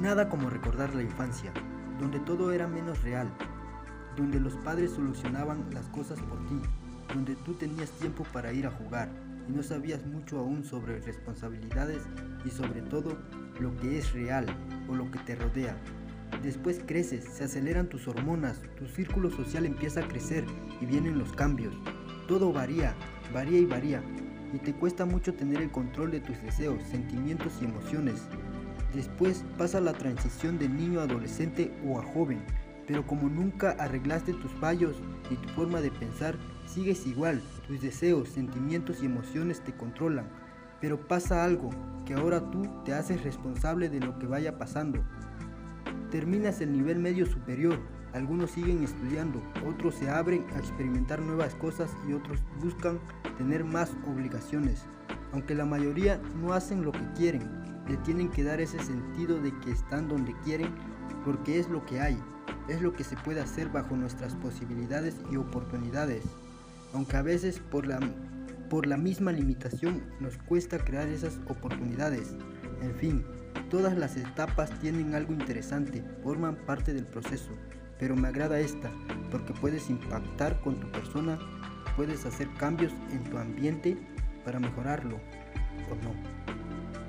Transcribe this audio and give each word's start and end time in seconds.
Nada 0.00 0.28
como 0.28 0.50
recordar 0.50 0.94
la 0.94 1.02
infancia, 1.02 1.52
donde 2.00 2.18
todo 2.20 2.52
era 2.52 2.66
menos 2.66 3.02
real, 3.02 3.28
donde 4.16 4.40
los 4.40 4.56
padres 4.56 4.90
solucionaban 4.90 5.66
las 5.72 5.86
cosas 5.88 6.20
por 6.20 6.44
ti, 6.46 6.60
donde 7.14 7.36
tú 7.36 7.54
tenías 7.54 7.90
tiempo 7.92 8.24
para 8.32 8.52
ir 8.52 8.66
a 8.66 8.72
jugar 8.72 9.08
y 9.48 9.52
no 9.52 9.62
sabías 9.62 10.04
mucho 10.04 10.38
aún 10.38 10.64
sobre 10.64 11.00
responsabilidades 11.00 12.02
y 12.44 12.50
sobre 12.50 12.82
todo 12.82 13.16
lo 13.60 13.76
que 13.76 13.98
es 13.98 14.12
real 14.12 14.46
o 14.88 14.94
lo 14.94 15.10
que 15.10 15.20
te 15.20 15.36
rodea. 15.36 15.76
Después 16.42 16.80
creces, 16.84 17.24
se 17.24 17.44
aceleran 17.44 17.88
tus 17.88 18.08
hormonas, 18.08 18.60
tu 18.76 18.86
círculo 18.86 19.30
social 19.30 19.64
empieza 19.64 20.00
a 20.00 20.08
crecer 20.08 20.44
y 20.80 20.86
vienen 20.86 21.18
los 21.18 21.32
cambios. 21.32 21.74
Todo 22.26 22.52
varía, 22.52 22.94
varía 23.32 23.60
y 23.60 23.64
varía, 23.64 24.02
y 24.52 24.58
te 24.58 24.74
cuesta 24.74 25.04
mucho 25.04 25.34
tener 25.34 25.62
el 25.62 25.70
control 25.70 26.10
de 26.10 26.20
tus 26.20 26.40
deseos, 26.42 26.82
sentimientos 26.90 27.52
y 27.60 27.66
emociones. 27.66 28.22
Después 28.94 29.44
pasa 29.58 29.80
la 29.80 29.92
transición 29.92 30.56
de 30.56 30.68
niño 30.68 31.00
a 31.00 31.04
adolescente 31.04 31.72
o 31.84 31.98
a 31.98 32.02
joven, 32.04 32.44
pero 32.86 33.04
como 33.04 33.28
nunca 33.28 33.72
arreglaste 33.72 34.34
tus 34.34 34.52
fallos 34.52 34.96
y 35.30 35.34
tu 35.34 35.48
forma 35.48 35.80
de 35.80 35.90
pensar, 35.90 36.36
sigues 36.66 37.04
igual, 37.04 37.42
tus 37.66 37.80
deseos, 37.80 38.28
sentimientos 38.28 39.02
y 39.02 39.06
emociones 39.06 39.60
te 39.64 39.72
controlan. 39.72 40.28
Pero 40.80 41.08
pasa 41.08 41.44
algo, 41.44 41.70
que 42.06 42.14
ahora 42.14 42.50
tú 42.52 42.68
te 42.84 42.92
haces 42.92 43.24
responsable 43.24 43.88
de 43.88 43.98
lo 43.98 44.16
que 44.18 44.28
vaya 44.28 44.58
pasando. 44.58 45.02
Terminas 46.12 46.60
el 46.60 46.70
nivel 46.72 47.00
medio 47.00 47.26
superior, 47.26 47.80
algunos 48.12 48.52
siguen 48.52 48.84
estudiando, 48.84 49.42
otros 49.66 49.96
se 49.96 50.08
abren 50.08 50.44
a 50.54 50.58
experimentar 50.58 51.20
nuevas 51.20 51.56
cosas 51.56 51.90
y 52.08 52.12
otros 52.12 52.44
buscan 52.62 53.00
tener 53.38 53.64
más 53.64 53.90
obligaciones. 54.06 54.84
Aunque 55.32 55.56
la 55.56 55.64
mayoría 55.64 56.20
no 56.40 56.52
hacen 56.52 56.84
lo 56.84 56.92
que 56.92 57.12
quieren, 57.16 57.63
le 57.88 57.96
tienen 57.98 58.30
que 58.30 58.44
dar 58.44 58.60
ese 58.60 58.78
sentido 58.82 59.40
de 59.40 59.52
que 59.60 59.70
están 59.70 60.08
donde 60.08 60.34
quieren 60.44 60.74
porque 61.24 61.58
es 61.58 61.68
lo 61.68 61.84
que 61.86 62.00
hay, 62.00 62.18
es 62.68 62.82
lo 62.82 62.92
que 62.92 63.04
se 63.04 63.16
puede 63.16 63.40
hacer 63.40 63.68
bajo 63.68 63.96
nuestras 63.96 64.34
posibilidades 64.36 65.16
y 65.30 65.36
oportunidades. 65.36 66.24
Aunque 66.92 67.16
a 67.16 67.22
veces 67.22 67.60
por 67.60 67.86
la, 67.86 67.98
por 68.70 68.86
la 68.86 68.96
misma 68.96 69.32
limitación 69.32 70.02
nos 70.20 70.36
cuesta 70.38 70.78
crear 70.78 71.08
esas 71.08 71.40
oportunidades. 71.48 72.34
En 72.82 72.94
fin, 72.94 73.24
todas 73.70 73.96
las 73.96 74.16
etapas 74.16 74.78
tienen 74.80 75.14
algo 75.14 75.32
interesante, 75.32 76.04
forman 76.22 76.56
parte 76.66 76.92
del 76.92 77.06
proceso 77.06 77.52
pero 77.98 78.16
me 78.16 78.28
agrada 78.28 78.60
esta 78.60 78.90
porque 79.30 79.52
puedes 79.52 79.88
impactar 79.90 80.60
con 80.60 80.78
tu 80.78 80.86
persona, 80.88 81.38
puedes 81.96 82.26
hacer 82.26 82.48
cambios 82.58 82.92
en 83.12 83.24
tu 83.24 83.38
ambiente 83.38 83.96
para 84.44 84.60
mejorarlo 84.60 85.16
o 85.90 85.94
no. 86.04 87.03